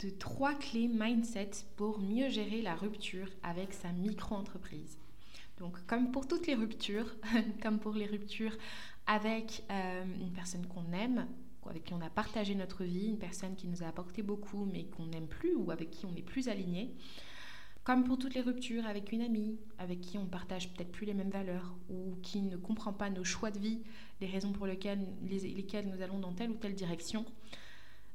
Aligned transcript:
de 0.00 0.10
trois 0.10 0.54
clés 0.54 0.88
mindset 0.88 1.50
pour 1.76 1.98
mieux 1.98 2.28
gérer 2.28 2.62
la 2.62 2.74
rupture 2.74 3.28
avec 3.42 3.72
sa 3.72 3.90
micro-entreprise. 3.92 4.98
Donc 5.58 5.76
comme 5.86 6.12
pour 6.12 6.28
toutes 6.28 6.46
les 6.46 6.54
ruptures, 6.54 7.16
comme 7.62 7.78
pour 7.78 7.92
les 7.92 8.06
ruptures 8.06 8.56
avec 9.06 9.64
euh, 9.70 10.04
une 10.20 10.32
personne 10.32 10.66
qu'on 10.66 10.92
aime, 10.92 11.26
avec 11.68 11.84
qui 11.84 11.94
on 11.94 12.00
a 12.00 12.10
partagé 12.10 12.54
notre 12.54 12.84
vie, 12.84 13.08
une 13.08 13.18
personne 13.18 13.54
qui 13.56 13.66
nous 13.66 13.82
a 13.82 13.86
apporté 13.86 14.22
beaucoup 14.22 14.64
mais 14.64 14.84
qu'on 14.84 15.06
n'aime 15.06 15.26
plus 15.26 15.54
ou 15.54 15.70
avec 15.70 15.90
qui 15.90 16.06
on 16.06 16.12
n'est 16.12 16.22
plus 16.22 16.48
aligné, 16.48 16.94
comme 17.84 18.04
pour 18.04 18.18
toutes 18.18 18.34
les 18.34 18.40
ruptures 18.40 18.86
avec 18.86 19.12
une 19.12 19.22
amie, 19.22 19.58
avec 19.78 20.00
qui 20.00 20.18
on 20.18 20.26
partage 20.26 20.72
peut-être 20.72 20.92
plus 20.92 21.06
les 21.06 21.14
mêmes 21.14 21.30
valeurs 21.30 21.74
ou 21.88 22.16
qui 22.22 22.42
ne 22.42 22.56
comprend 22.56 22.92
pas 22.92 23.10
nos 23.10 23.24
choix 23.24 23.50
de 23.50 23.58
vie, 23.58 23.80
les 24.20 24.26
raisons 24.26 24.52
pour 24.52 24.66
lesquelles, 24.66 25.06
lesquelles 25.22 25.88
nous 25.88 26.02
allons 26.02 26.18
dans 26.18 26.32
telle 26.32 26.50
ou 26.50 26.54
telle 26.54 26.74
direction, 26.74 27.24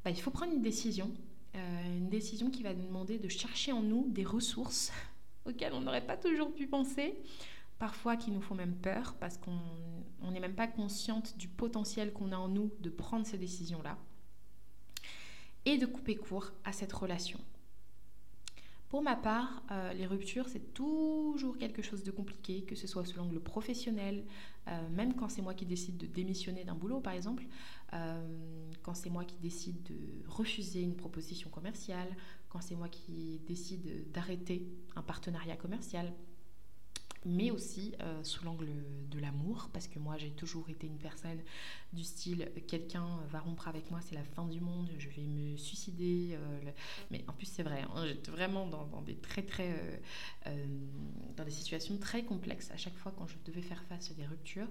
bah, 0.06 0.12
il 0.12 0.22
faut 0.22 0.32
prendre 0.32 0.54
une 0.54 0.62
décision 0.62 1.12
euh, 1.56 1.98
une 1.98 2.10
décision 2.10 2.50
qui 2.50 2.64
va 2.64 2.74
nous 2.74 2.86
demander 2.86 3.20
de 3.20 3.28
chercher 3.28 3.72
en 3.72 3.82
nous 3.82 4.08
des 4.10 4.24
ressources 4.24 4.92
auxquelles 5.46 5.74
on 5.74 5.82
n'aurait 5.82 6.06
pas 6.06 6.18
toujours 6.18 6.54
pu 6.54 6.68
penser, 6.68 7.16
parfois 7.80 8.16
qui 8.16 8.32
nous 8.32 8.42
font 8.42 8.56
même 8.56 8.76
peur 8.76 9.16
parce 9.20 9.38
qu'on 9.38 10.32
n'est 10.32 10.40
même 10.40 10.56
pas 10.56 10.68
consciente 10.68 11.38
du 11.38 11.48
potentiel 11.48 12.14
qu'on 12.14 12.32
a 12.32 12.38
en 12.38 12.48
nous 12.48 12.72
de 12.80 12.90
prendre 12.90 13.26
ces 13.26 13.38
décisions-là, 13.38 13.98
et 15.66 15.78
de 15.78 15.86
couper 15.86 16.16
court 16.16 16.52
à 16.64 16.72
cette 16.72 16.94
relation. 16.94 17.40
Pour 18.94 19.02
ma 19.02 19.16
part, 19.16 19.64
euh, 19.72 19.92
les 19.94 20.06
ruptures, 20.06 20.48
c'est 20.50 20.72
toujours 20.76 21.58
quelque 21.58 21.82
chose 21.82 22.04
de 22.04 22.12
compliqué, 22.12 22.62
que 22.62 22.76
ce 22.76 22.86
soit 22.86 23.04
sous 23.04 23.18
l'angle 23.18 23.40
professionnel, 23.40 24.24
euh, 24.68 24.88
même 24.90 25.16
quand 25.16 25.30
c'est 25.30 25.42
moi 25.42 25.56
qui 25.56 25.66
décide 25.66 25.98
de 25.98 26.06
démissionner 26.06 26.64
d'un 26.64 26.76
boulot, 26.76 27.00
par 27.00 27.14
exemple, 27.14 27.44
euh, 27.94 28.22
quand 28.84 28.94
c'est 28.94 29.10
moi 29.10 29.26
qui 29.26 29.38
décide 29.38 29.82
de 29.82 29.98
refuser 30.28 30.82
une 30.82 30.96
proposition 30.96 31.50
commerciale, 31.50 32.16
quand 32.50 32.62
c'est 32.62 32.76
moi 32.76 32.88
qui 32.88 33.42
décide 33.48 34.12
d'arrêter 34.12 34.68
un 34.96 35.02
partenariat 35.02 35.56
commercial, 35.56 36.14
mais 37.26 37.52
aussi 37.52 37.94
euh, 38.02 38.24
sous 38.24 38.44
l'angle 38.44 38.68
de 39.10 39.20
l'amour, 39.20 39.70
parce 39.74 39.88
que 39.88 40.00
moi 40.00 40.18
j'ai 40.18 40.32
toujours 40.32 40.70
été 40.70 40.88
une 40.88 40.98
personne 40.98 41.40
du 41.94 42.04
style 42.04 42.52
quelqu'un 42.68 43.08
va 43.30 43.40
rompre 43.40 43.68
avec 43.68 43.90
moi, 43.92 44.00
c'est 44.02 44.16
la 44.16 44.24
fin 44.24 44.46
du 44.48 44.60
monde, 44.60 44.90
je 44.98 45.10
vais 45.10 45.24
me 45.24 45.56
suicider. 45.58 46.32
Euh, 46.34 46.72
mais 47.12 47.24
en 47.28 47.34
plus 47.34 47.46
c'est 47.46 47.64
vrai, 47.64 47.84
hein, 47.84 48.06
j'étais 48.08 48.32
vraiment 48.32 48.68
dans, 48.68 49.02
des 49.02 49.16
très 49.16 49.44
très 49.44 50.02
euh, 50.48 50.66
dans 51.36 51.44
des 51.44 51.52
situations 51.52 51.98
très 51.98 52.24
complexes 52.24 52.72
à 52.72 52.78
chaque 52.78 52.96
fois 52.96 53.14
quand 53.18 53.28
je 53.28 53.36
devais 53.46 53.62
faire 53.62 53.84
face 53.86 54.12
à 54.12 54.14
des 54.14 54.26
ruptures. 54.26 54.68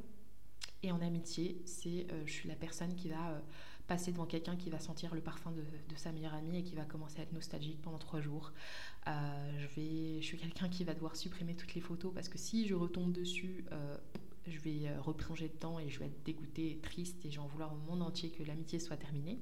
Et 0.83 0.91
en 0.93 1.01
amitié, 1.01 1.61
c'est 1.65 2.07
je 2.27 2.33
suis 2.33 2.49
la 2.49 2.57
personne 2.57 2.95
qui 2.95 3.09
va 3.09 3.41
passer 3.87 4.13
devant 4.13 4.27
quelqu'un 4.27 4.57
qui 4.57 4.71
va 4.71 4.79
sentir 4.79 5.15
le 5.15 5.21
parfum 5.21 5.53
de, 5.53 5.63
sa 5.97 6.13
meilleure 6.13 6.35
amie 6.35 6.59
et 6.59 6.63
qui 6.63 6.75
va 6.75 6.85
commencer 6.85 7.21
à 7.21 7.23
être 7.23 7.33
nostalgique 7.33 7.81
pendant 7.83 7.99
trois 7.99 8.21
jours. 8.21 8.53
Euh, 9.07 9.59
je, 9.59 9.67
vais, 9.77 10.21
je 10.21 10.27
suis 10.27 10.39
quelqu'un 10.39 10.69
qui 10.69 10.85
va 10.85 10.95
devoir 10.95 11.17
supprimer 11.17 11.55
toutes 11.55 11.75
les 11.75 11.81
photos 11.81 12.13
parce 12.15 12.29
que 12.29 12.39
si 12.39 12.67
je 12.67 12.75
retombe 12.75 13.13
dessus, 13.13 13.65
euh, 13.73 13.97
je 14.47 14.59
vais 14.61 14.89
euh, 14.89 15.01
replonger 15.01 15.49
dedans 15.49 15.79
et 15.79 15.89
je 15.91 15.99
vais 15.99 16.07
être 16.07 16.23
dégoûtée, 16.25 16.79
triste 16.83 17.25
et 17.25 17.31
j'en 17.31 17.47
vouloir 17.47 17.73
au 17.73 17.77
monde 17.77 18.03
entier 18.03 18.31
que 18.31 18.43
l'amitié 18.43 18.79
soit 18.79 18.97
terminée. 18.97 19.39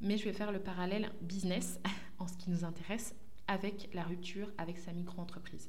Mais 0.00 0.16
je 0.16 0.24
vais 0.24 0.32
faire 0.32 0.50
le 0.50 0.60
parallèle 0.60 1.12
business 1.20 1.78
en 2.18 2.26
ce 2.26 2.36
qui 2.36 2.50
nous 2.50 2.64
intéresse 2.64 3.14
avec 3.48 3.90
la 3.92 4.02
rupture 4.02 4.50
avec 4.58 4.78
sa 4.78 4.92
micro-entreprise. 4.92 5.68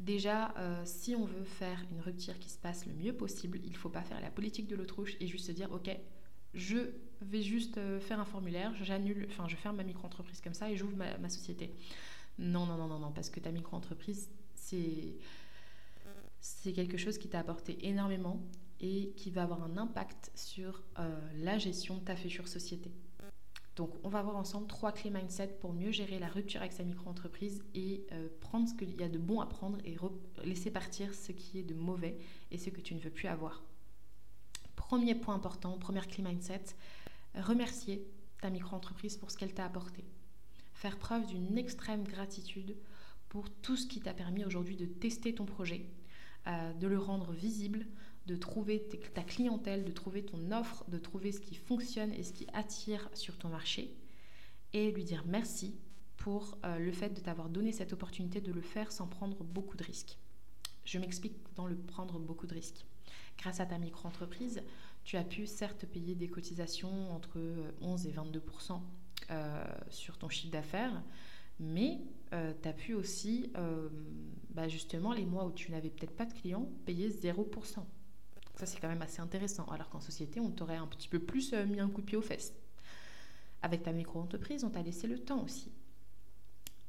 Déjà, 0.00 0.54
si 0.84 1.16
on 1.16 1.24
veut 1.24 1.44
faire 1.44 1.84
une 1.90 2.00
rupture 2.00 2.38
qui 2.38 2.50
se 2.50 2.58
passe 2.58 2.86
le 2.86 2.92
mieux 2.92 3.12
possible, 3.12 3.58
il 3.64 3.72
ne 3.72 3.76
faut 3.76 3.88
pas 3.88 4.02
faire 4.02 4.20
la 4.20 4.30
politique 4.30 4.68
de 4.68 4.76
l'autruche 4.76 5.16
et 5.20 5.26
juste 5.26 5.46
se 5.46 5.52
dire, 5.52 5.72
ok, 5.72 5.90
je 6.54 6.90
vais 7.20 7.42
juste 7.42 7.78
euh, 7.78 8.00
faire 8.00 8.20
un 8.20 8.24
formulaire, 8.24 8.72
j'annule, 8.82 9.26
enfin 9.30 9.48
je 9.48 9.56
ferme 9.56 9.76
ma 9.76 9.84
micro-entreprise 9.84 10.40
comme 10.40 10.54
ça 10.54 10.70
et 10.70 10.76
j'ouvre 10.76 10.96
ma, 10.96 11.28
société. 11.28 11.72
Non, 12.38 12.66
non, 12.66 12.76
non, 12.76 12.86
non, 12.86 12.98
non, 12.98 13.12
parce 13.12 13.30
que 13.30 13.40
ta 13.40 13.50
micro-entreprise, 13.50 14.30
c'est, 14.54 15.16
c'est 16.40 16.72
quelque 16.72 16.96
chose 16.96 17.18
qui 17.18 17.28
t'a 17.28 17.40
apporté 17.40 17.86
énormément 17.86 18.40
et 18.80 19.12
qui 19.16 19.30
va 19.30 19.42
avoir 19.42 19.62
un 19.64 19.76
impact 19.76 20.30
sur 20.34 20.84
euh, 20.98 21.18
la 21.34 21.58
gestion 21.58 21.96
de 21.96 22.04
ta 22.04 22.14
future 22.14 22.46
société. 22.46 22.92
Donc, 23.78 23.94
on 24.02 24.08
va 24.08 24.22
voir 24.22 24.34
ensemble 24.34 24.66
trois 24.66 24.90
clés 24.90 25.08
mindset 25.08 25.56
pour 25.60 25.72
mieux 25.72 25.92
gérer 25.92 26.18
la 26.18 26.26
rupture 26.26 26.60
avec 26.60 26.72
sa 26.72 26.82
micro-entreprise 26.82 27.62
et 27.76 28.04
euh, 28.10 28.28
prendre 28.40 28.68
ce 28.68 28.74
qu'il 28.74 29.00
y 29.00 29.04
a 29.04 29.08
de 29.08 29.18
bon 29.18 29.40
à 29.40 29.46
prendre 29.46 29.78
et 29.84 29.96
laisser 30.44 30.72
partir 30.72 31.14
ce 31.14 31.30
qui 31.30 31.60
est 31.60 31.62
de 31.62 31.74
mauvais 31.74 32.18
et 32.50 32.58
ce 32.58 32.70
que 32.70 32.80
tu 32.80 32.96
ne 32.96 32.98
veux 32.98 33.10
plus 33.10 33.28
avoir. 33.28 33.62
Premier 34.74 35.14
point 35.14 35.36
important, 35.36 35.78
première 35.78 36.08
clé 36.08 36.24
mindset, 36.24 36.64
remercier 37.36 38.04
ta 38.40 38.50
micro-entreprise 38.50 39.16
pour 39.16 39.30
ce 39.30 39.36
qu'elle 39.36 39.54
t'a 39.54 39.66
apporté. 39.66 40.04
Faire 40.74 40.98
preuve 40.98 41.28
d'une 41.28 41.56
extrême 41.56 42.02
gratitude 42.02 42.76
pour 43.28 43.48
tout 43.48 43.76
ce 43.76 43.86
qui 43.86 44.00
t'a 44.00 44.12
permis 44.12 44.44
aujourd'hui 44.44 44.74
de 44.74 44.86
tester 44.86 45.36
ton 45.36 45.44
projet, 45.44 45.86
euh, 46.48 46.72
de 46.72 46.88
le 46.88 46.98
rendre 46.98 47.30
visible, 47.30 47.86
de 48.28 48.36
trouver 48.36 48.86
ta 49.14 49.22
clientèle, 49.22 49.84
de 49.84 49.90
trouver 49.90 50.24
ton 50.24 50.52
offre, 50.52 50.84
de 50.88 50.98
trouver 50.98 51.32
ce 51.32 51.40
qui 51.40 51.56
fonctionne 51.56 52.12
et 52.12 52.22
ce 52.22 52.32
qui 52.32 52.46
attire 52.52 53.10
sur 53.14 53.36
ton 53.38 53.48
marché 53.48 53.96
et 54.72 54.92
lui 54.92 55.02
dire 55.02 55.24
merci 55.26 55.74
pour 56.16 56.58
euh, 56.64 56.78
le 56.78 56.92
fait 56.92 57.10
de 57.10 57.20
t'avoir 57.20 57.48
donné 57.48 57.72
cette 57.72 57.92
opportunité 57.92 58.40
de 58.40 58.52
le 58.52 58.60
faire 58.60 58.92
sans 58.92 59.06
prendre 59.06 59.42
beaucoup 59.42 59.76
de 59.76 59.82
risques. 59.82 60.18
Je 60.84 60.98
m'explique 60.98 61.36
dans 61.56 61.66
le 61.66 61.76
prendre 61.76 62.18
beaucoup 62.20 62.46
de 62.46 62.54
risques 62.54 62.84
grâce 63.38 63.60
à 63.60 63.66
ta 63.66 63.78
micro-entreprise, 63.78 64.62
tu 65.04 65.16
as 65.16 65.24
pu 65.24 65.46
certes 65.46 65.86
payer 65.86 66.14
des 66.14 66.28
cotisations 66.28 67.12
entre 67.12 67.38
11 67.80 68.06
et 68.06 68.10
22% 68.10 68.80
euh, 69.30 69.64
sur 69.88 70.18
ton 70.18 70.28
chiffre 70.28 70.52
d'affaires, 70.52 71.02
mais 71.60 71.98
euh, 72.32 72.52
tu 72.60 72.68
as 72.68 72.72
pu 72.72 72.94
aussi, 72.94 73.50
euh, 73.56 73.88
bah, 74.50 74.68
justement, 74.68 75.12
les 75.12 75.24
mois 75.24 75.46
où 75.46 75.52
tu 75.52 75.70
n'avais 75.70 75.90
peut-être 75.90 76.14
pas 76.14 76.26
de 76.26 76.34
clients, 76.34 76.68
payer 76.84 77.08
0 77.08 77.48
Ça, 78.58 78.66
c'est 78.66 78.80
quand 78.80 78.88
même 78.88 79.02
assez 79.02 79.20
intéressant. 79.20 79.64
Alors 79.66 79.88
qu'en 79.88 80.00
société, 80.00 80.40
on 80.40 80.50
t'aurait 80.50 80.76
un 80.76 80.86
petit 80.86 81.08
peu 81.08 81.18
plus 81.18 81.52
mis 81.52 81.80
un 81.80 81.88
coup 81.88 82.00
de 82.00 82.06
pied 82.06 82.18
aux 82.18 82.22
fesses. 82.22 82.52
Avec 83.62 83.82
ta 83.82 83.92
micro-entreprise, 83.92 84.64
on 84.64 84.70
t'a 84.70 84.82
laissé 84.82 85.06
le 85.06 85.18
temps 85.18 85.42
aussi 85.42 85.70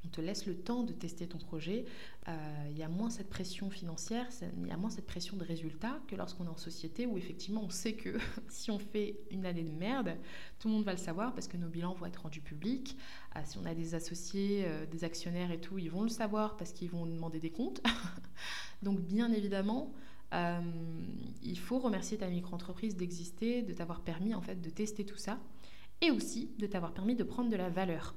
on 0.05 0.07
te 0.07 0.21
laisse 0.21 0.45
le 0.45 0.55
temps 0.55 0.83
de 0.83 0.93
tester 0.93 1.27
ton 1.27 1.37
projet. 1.37 1.85
Euh, 2.27 2.67
il 2.71 2.77
y 2.77 2.83
a 2.83 2.87
moins 2.87 3.09
cette 3.09 3.29
pression 3.29 3.69
financière, 3.69 4.27
il 4.57 4.67
y 4.67 4.71
a 4.71 4.77
moins 4.77 4.89
cette 4.89 5.05
pression 5.05 5.35
de 5.35 5.43
résultat 5.43 5.99
que 6.07 6.15
lorsqu'on 6.15 6.45
est 6.45 6.49
en 6.49 6.57
société 6.57 7.05
où 7.05 7.17
effectivement 7.17 7.63
on 7.63 7.69
sait 7.69 7.93
que 7.93 8.17
si 8.49 8.71
on 8.71 8.79
fait 8.79 9.19
une 9.31 9.45
année 9.45 9.63
de 9.63 9.71
merde, 9.71 10.15
tout 10.59 10.67
le 10.67 10.75
monde 10.75 10.83
va 10.83 10.93
le 10.93 10.97
savoir 10.97 11.33
parce 11.33 11.47
que 11.47 11.57
nos 11.57 11.67
bilans 11.67 11.93
vont 11.93 12.05
être 12.05 12.21
rendus 12.21 12.41
publics. 12.41 12.97
Euh, 13.35 13.41
si 13.45 13.57
on 13.57 13.65
a 13.65 13.73
des 13.73 13.95
associés, 13.95 14.63
euh, 14.65 14.85
des 14.85 15.03
actionnaires 15.03 15.51
et 15.51 15.59
tout, 15.59 15.77
ils 15.77 15.91
vont 15.91 16.03
le 16.03 16.09
savoir 16.09 16.55
parce 16.55 16.71
qu'ils 16.71 16.89
vont 16.89 17.05
demander 17.05 17.39
des 17.39 17.51
comptes. 17.51 17.81
Donc 18.83 19.01
bien 19.01 19.31
évidemment, 19.31 19.93
il 20.31 21.57
faut 21.57 21.79
remercier 21.79 22.17
ta 22.17 22.27
micro-entreprise 22.27 22.95
d'exister, 22.95 23.61
de 23.61 23.73
t'avoir 23.73 24.01
permis 24.01 24.35
en 24.35 24.41
fait 24.41 24.61
de 24.61 24.69
tester 24.69 25.05
tout 25.05 25.17
ça 25.17 25.39
et 26.01 26.11
aussi 26.11 26.51
de 26.57 26.67
t'avoir 26.67 26.93
permis 26.93 27.15
de 27.15 27.23
prendre 27.23 27.49
de 27.49 27.55
la 27.55 27.69
valeur. 27.69 28.15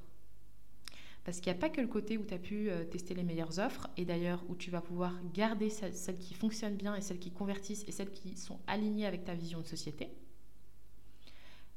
Parce 1.24 1.40
qu'il 1.40 1.52
n'y 1.52 1.58
a 1.58 1.60
pas 1.60 1.70
que 1.70 1.80
le 1.80 1.86
côté 1.86 2.18
où 2.18 2.24
tu 2.24 2.34
as 2.34 2.38
pu 2.38 2.68
euh, 2.68 2.84
tester 2.84 3.14
les 3.14 3.22
meilleures 3.22 3.60
offres, 3.60 3.88
et 3.96 4.04
d'ailleurs 4.04 4.42
où 4.48 4.56
tu 4.56 4.70
vas 4.70 4.80
pouvoir 4.80 5.14
garder 5.32 5.70
celles, 5.70 6.18
qui 6.18 6.34
fonctionnent 6.34 6.76
bien 6.76 6.96
et 6.96 7.00
celles 7.00 7.20
qui 7.20 7.30
convertissent 7.30 7.84
et 7.86 7.92
celles 7.92 8.10
qui 8.10 8.36
sont 8.36 8.58
alignées 8.66 9.06
avec 9.06 9.24
ta 9.24 9.34
vision 9.34 9.60
de 9.60 9.66
société. 9.66 10.08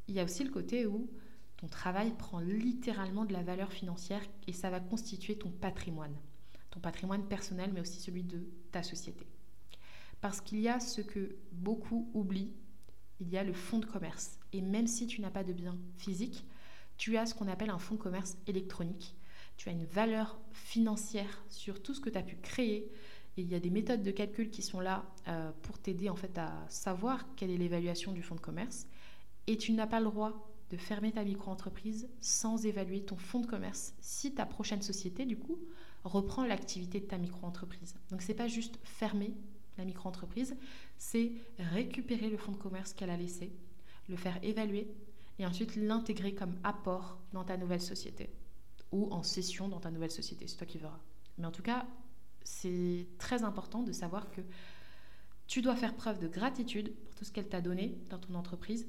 Il 0.07 0.15
y 0.15 0.19
a 0.19 0.23
aussi 0.23 0.43
le 0.43 0.51
côté 0.51 0.85
où 0.85 1.09
Ton 1.57 1.67
travail 1.67 2.11
prend 2.17 2.39
littéralement 2.39 3.23
de 3.23 3.33
la 3.33 3.41
valeur 3.41 3.71
financière 3.71 4.21
et 4.45 4.51
ça 4.51 4.69
va 4.69 4.81
constituer 4.81 5.37
ton 5.37 5.49
patrimoine. 5.49 6.15
Ton 6.69 6.81
patrimoine 6.81 7.25
personnel, 7.27 7.71
mais 7.73 7.79
aussi 7.79 8.01
celui 8.01 8.23
de 8.23 8.45
ta 8.71 8.83
société. 8.83 9.25
Parce 10.21 10.41
qu'il 10.41 10.59
y 10.59 10.69
a 10.69 10.79
ce 10.79 11.01
que 11.01 11.35
beaucoup 11.51 12.09
oublient, 12.13 12.53
il 13.19 13.29
y 13.29 13.37
a 13.37 13.43
le 13.43 13.53
fonds 13.53 13.79
de 13.79 13.85
commerce. 13.85 14.39
Et 14.53 14.61
même 14.61 14.87
si 14.87 15.07
tu 15.07 15.21
n'as 15.21 15.29
pas 15.29 15.43
de 15.43 15.53
bien 15.53 15.77
physique, 15.97 16.45
tu 16.97 17.17
as 17.17 17.25
ce 17.25 17.33
qu'on 17.33 17.47
appelle 17.47 17.69
un 17.69 17.79
fonds 17.79 17.95
de 17.95 17.99
commerce 17.99 18.37
électronique. 18.47 19.15
Tu 19.57 19.69
as 19.69 19.71
une 19.71 19.85
valeur 19.85 20.39
financière 20.51 21.43
sur 21.49 21.81
tout 21.81 21.93
ce 21.93 22.01
que 22.01 22.09
tu 22.09 22.17
as 22.17 22.23
pu 22.23 22.35
créer. 22.37 22.91
Et 23.37 23.41
il 23.41 23.51
y 23.51 23.55
a 23.55 23.59
des 23.59 23.69
méthodes 23.69 24.03
de 24.03 24.11
calcul 24.11 24.49
qui 24.49 24.61
sont 24.61 24.79
là 24.79 25.05
euh, 25.27 25.51
pour 25.61 25.77
t'aider 25.77 26.09
en 26.09 26.15
fait 26.15 26.37
à 26.37 26.65
savoir 26.69 27.35
quelle 27.35 27.51
est 27.51 27.57
l'évaluation 27.57 28.11
du 28.11 28.21
fonds 28.21 28.35
de 28.35 28.41
commerce. 28.41 28.87
Et 29.47 29.57
tu 29.57 29.73
n'as 29.73 29.87
pas 29.87 29.99
le 29.99 30.05
droit 30.05 30.51
de 30.71 30.77
fermer 30.77 31.11
ta 31.11 31.23
micro-entreprise 31.23 32.09
sans 32.21 32.65
évaluer 32.65 33.03
ton 33.03 33.17
fonds 33.17 33.39
de 33.39 33.45
commerce 33.45 33.93
si 33.99 34.33
ta 34.33 34.45
prochaine 34.45 34.81
société, 34.81 35.25
du 35.25 35.37
coup, 35.37 35.59
reprend 36.03 36.45
l'activité 36.45 36.99
de 36.99 37.05
ta 37.05 37.17
micro-entreprise. 37.17 37.95
Donc, 38.09 38.21
ce 38.21 38.29
n'est 38.29 38.35
pas 38.35 38.47
juste 38.47 38.79
fermer 38.83 39.33
la 39.77 39.85
micro-entreprise, 39.85 40.55
c'est 40.97 41.31
récupérer 41.59 42.29
le 42.29 42.37
fonds 42.37 42.51
de 42.51 42.57
commerce 42.57 42.93
qu'elle 42.93 43.09
a 43.09 43.17
laissé, 43.17 43.51
le 44.07 44.15
faire 44.15 44.37
évaluer 44.43 44.87
et 45.39 45.45
ensuite 45.45 45.75
l'intégrer 45.75 46.33
comme 46.33 46.55
apport 46.63 47.19
dans 47.33 47.43
ta 47.43 47.57
nouvelle 47.57 47.81
société 47.81 48.29
ou 48.91 49.11
en 49.11 49.23
session 49.23 49.67
dans 49.67 49.79
ta 49.79 49.91
nouvelle 49.91 50.11
société. 50.11 50.47
C'est 50.47 50.57
toi 50.57 50.67
qui 50.67 50.77
verras. 50.77 50.99
Mais 51.37 51.45
en 51.45 51.51
tout 51.51 51.63
cas, 51.63 51.85
c'est 52.43 53.07
très 53.17 53.43
important 53.43 53.83
de 53.83 53.91
savoir 53.91 54.31
que 54.31 54.41
tu 55.47 55.61
dois 55.61 55.75
faire 55.75 55.95
preuve 55.95 56.19
de 56.19 56.27
gratitude 56.27 56.93
pour 56.95 57.15
tout 57.15 57.25
ce 57.25 57.31
qu'elle 57.31 57.49
t'a 57.49 57.61
donné 57.61 57.97
dans 58.09 58.17
ton 58.17 58.33
entreprise, 58.35 58.87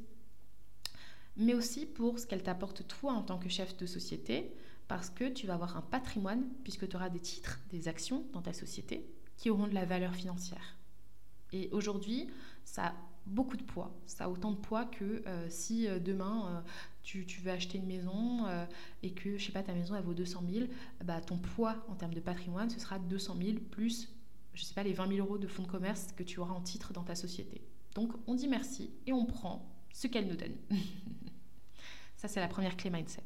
mais 1.36 1.54
aussi 1.54 1.84
pour 1.84 2.18
ce 2.18 2.26
qu'elle 2.26 2.42
t'apporte 2.42 2.86
toi 2.86 3.12
en 3.12 3.22
tant 3.22 3.38
que 3.38 3.48
chef 3.48 3.76
de 3.76 3.86
société, 3.86 4.52
parce 4.88 5.10
que 5.10 5.28
tu 5.28 5.46
vas 5.46 5.54
avoir 5.54 5.76
un 5.76 5.82
patrimoine, 5.82 6.44
puisque 6.62 6.88
tu 6.88 6.96
auras 6.96 7.10
des 7.10 7.20
titres, 7.20 7.60
des 7.70 7.88
actions 7.88 8.24
dans 8.32 8.42
ta 8.42 8.52
société 8.52 9.06
qui 9.36 9.50
auront 9.50 9.66
de 9.66 9.74
la 9.74 9.84
valeur 9.84 10.14
financière. 10.14 10.76
Et 11.52 11.68
aujourd'hui, 11.72 12.28
ça 12.64 12.86
a 12.86 12.94
beaucoup 13.26 13.56
de 13.56 13.62
poids. 13.62 13.92
Ça 14.06 14.24
a 14.24 14.28
autant 14.28 14.52
de 14.52 14.56
poids 14.56 14.84
que 14.84 15.22
euh, 15.26 15.46
si 15.50 15.88
euh, 15.88 15.98
demain 15.98 16.48
euh, 16.48 16.60
tu, 17.02 17.24
veux 17.42 17.50
acheter 17.50 17.78
une 17.78 17.86
maison 17.86 18.46
et 19.02 19.12
que, 19.12 19.38
je 19.38 19.46
sais 19.46 19.52
pas, 19.52 19.62
ta 19.62 19.72
maison 19.72 19.94
elle 19.94 20.02
vaut 20.02 20.14
200 20.14 20.42
000, 20.52 20.66
bah, 21.04 21.20
ton 21.20 21.38
poids 21.38 21.84
en 21.88 21.94
termes 21.94 22.14
de 22.14 22.20
patrimoine, 22.20 22.70
ce 22.70 22.80
sera 22.80 22.98
200 22.98 23.36
000 23.40 23.58
plus, 23.70 24.08
je 24.54 24.64
sais 24.64 24.74
pas, 24.74 24.82
les 24.82 24.92
20 24.92 25.08
000 25.14 25.20
euros 25.20 25.38
de 25.38 25.46
fonds 25.46 25.62
de 25.62 25.68
commerce 25.68 26.12
que 26.16 26.24
tu 26.24 26.40
auras 26.40 26.52
en 26.52 26.60
titre 26.60 26.92
dans 26.92 27.04
ta 27.04 27.14
société. 27.14 27.62
Donc 27.94 28.12
on 28.26 28.34
dit 28.34 28.48
merci 28.48 28.90
et 29.06 29.12
on 29.12 29.24
prend 29.24 29.72
ce 29.92 30.08
qu'elle 30.08 30.26
nous 30.26 30.36
donne. 30.36 30.56
Ça, 32.16 32.28
c'est 32.28 32.40
la 32.40 32.48
première 32.48 32.76
clé 32.76 32.90
mindset. 32.90 33.22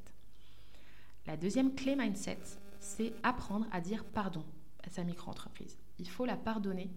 La 1.27 1.37
deuxième 1.37 1.75
clé 1.75 1.97
mindset, 1.97 2.41
c'est 2.81 3.13
apprendre 3.23 3.67
à 3.73 3.81
dire 3.81 4.05
pardon 4.05 4.45
à 4.83 4.91
sa 4.91 5.05
micro-entreprise. 5.05 5.79
Il 5.99 6.09
faut 6.09 6.25
la 6.25 6.37
pardonner 6.37 6.91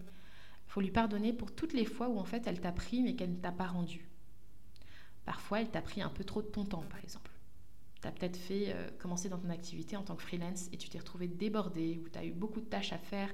faut 0.66 0.80
lui 0.80 0.90
pardonner 0.90 1.32
pour 1.32 1.54
toutes 1.54 1.72
les 1.72 1.84
fois 1.84 2.08
où 2.08 2.18
en 2.18 2.24
fait 2.24 2.48
elle 2.48 2.60
t'a 2.60 2.72
pris 2.72 3.00
mais 3.02 3.14
qu'elle 3.14 3.32
ne 3.32 3.40
t'a 3.40 3.52
pas 3.52 3.66
rendu. 3.68 4.08
Parfois, 5.24 5.60
elle 5.60 5.70
t'a 5.70 5.80
pris 5.80 6.02
un 6.02 6.10
peu 6.10 6.24
trop 6.24 6.42
de 6.42 6.48
ton 6.48 6.64
temps, 6.64 6.84
par 6.90 6.98
exemple. 7.02 7.30
Tu 8.02 8.08
as 8.08 8.10
peut-être 8.12 8.36
fait 8.36 8.74
euh, 8.74 8.90
commencer 8.98 9.28
dans 9.28 9.38
ton 9.38 9.48
activité 9.48 9.96
en 9.96 10.02
tant 10.02 10.16
que 10.16 10.22
freelance 10.22 10.68
et 10.72 10.76
tu 10.76 10.88
t'es 10.88 10.98
retrouvé 10.98 11.28
débordé 11.28 12.00
ou 12.04 12.08
tu 12.08 12.18
as 12.18 12.24
eu 12.24 12.32
beaucoup 12.32 12.60
de 12.60 12.66
tâches 12.66 12.92
à 12.92 12.98
faire 12.98 13.32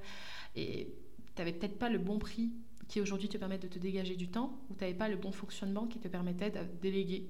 et 0.54 0.94
tu 1.34 1.40
n'avais 1.42 1.52
peut-être 1.52 1.78
pas 1.78 1.88
le 1.88 1.98
bon 1.98 2.18
prix 2.18 2.52
qui 2.86 3.00
aujourd'hui 3.00 3.28
te 3.28 3.38
permet 3.38 3.58
de 3.58 3.68
te 3.68 3.78
dégager 3.78 4.16
du 4.16 4.28
temps 4.28 4.60
ou 4.68 4.74
tu 4.74 4.80
n'avais 4.80 4.96
pas 4.96 5.08
le 5.08 5.16
bon 5.16 5.32
fonctionnement 5.32 5.86
qui 5.86 5.98
te 5.98 6.08
permettait 6.08 6.50
de 6.50 6.62
déléguer 6.80 7.28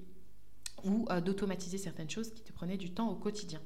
ou 0.83 1.07
euh, 1.09 1.21
d'automatiser 1.21 1.77
certaines 1.77 2.09
choses 2.09 2.31
qui 2.33 2.43
te 2.43 2.51
prenaient 2.51 2.77
du 2.77 2.91
temps 2.91 3.09
au 3.09 3.15
quotidien. 3.15 3.61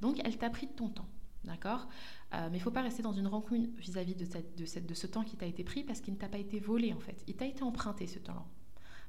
Donc, 0.00 0.20
elle 0.24 0.36
t'a 0.36 0.50
pris 0.50 0.66
de 0.66 0.72
ton 0.72 0.88
temps. 0.88 1.08
D'accord? 1.44 1.88
Euh, 2.34 2.48
Mais 2.50 2.56
il 2.56 2.60
ne 2.60 2.64
faut 2.64 2.70
pas 2.70 2.82
rester 2.82 3.02
dans 3.02 3.12
une 3.12 3.26
rancune 3.26 3.66
vis-à-vis 3.76 4.14
de, 4.14 4.94
ce 4.94 5.06
temps 5.06 5.24
qui 5.24 5.36
t'a 5.36 5.46
été 5.46 5.64
pris 5.64 5.82
parce 5.82 6.00
qu'il 6.00 6.14
ne 6.14 6.18
t'a 6.18 6.28
pas 6.28 6.38
été 6.38 6.60
volé 6.60 6.92
en 6.92 7.00
fait. 7.00 7.22
Il 7.26 7.34
t'a 7.34 7.46
été 7.46 7.62
emprunté 7.62 8.06
ce 8.06 8.18
temps-là. 8.18 8.44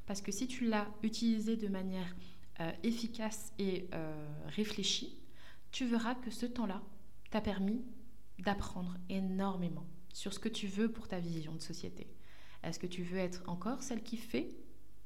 Parce 0.05 0.21
que 0.21 0.31
si 0.31 0.47
tu 0.47 0.65
l'as 0.65 0.87
utilisé 1.03 1.55
de 1.55 1.67
manière 1.67 2.15
euh, 2.59 2.71
efficace 2.83 3.53
et 3.59 3.87
euh, 3.93 4.27
réfléchie, 4.47 5.17
tu 5.71 5.85
verras 5.85 6.15
que 6.15 6.31
ce 6.31 6.45
temps-là 6.45 6.81
t'a 7.29 7.41
permis 7.41 7.81
d'apprendre 8.39 8.97
énormément 9.09 9.85
sur 10.13 10.33
ce 10.33 10.39
que 10.39 10.49
tu 10.49 10.67
veux 10.67 10.91
pour 10.91 11.07
ta 11.07 11.19
vision 11.19 11.53
de 11.53 11.61
société. 11.61 12.07
Est-ce 12.63 12.79
que 12.79 12.87
tu 12.87 13.03
veux 13.03 13.17
être 13.17 13.43
encore 13.47 13.83
celle 13.83 14.03
qui 14.03 14.17
fait 14.17 14.49